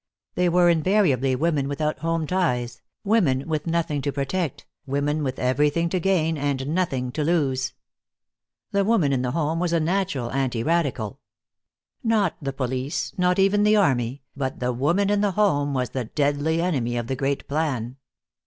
They 0.33 0.49
were 0.49 0.67
invariably 0.67 1.35
women 1.35 1.67
without 1.67 1.99
home 1.99 2.25
ties, 2.25 2.81
women 3.03 3.47
with 3.47 3.67
nothing 3.67 4.01
to 4.01 4.11
protect, 4.11 4.65
women 4.87 5.23
with 5.23 5.37
everything 5.37 5.89
to 5.89 5.99
gain 5.99 6.39
and 6.39 6.69
nothing 6.73 7.11
to 7.11 7.23
lose. 7.23 7.73
The 8.71 8.83
woman 8.83 9.13
in 9.13 9.21
the 9.21 9.29
home 9.29 9.59
was 9.59 9.73
a 9.73 9.79
natural 9.79 10.31
anti 10.31 10.63
radical. 10.63 11.19
Not 12.03 12.35
the 12.41 12.51
police, 12.51 13.13
not 13.19 13.37
even 13.37 13.61
the 13.61 13.75
army, 13.75 14.23
but 14.35 14.59
the 14.59 14.73
woman 14.73 15.11
in 15.11 15.21
the 15.21 15.33
home 15.33 15.75
was 15.75 15.91
the 15.91 16.05
deadly 16.05 16.63
enemy 16.63 16.97
of 16.97 17.05
the 17.05 17.15
great 17.15 17.47
plan. 17.47 17.97